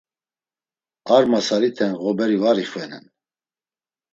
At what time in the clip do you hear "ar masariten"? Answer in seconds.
1.15-1.91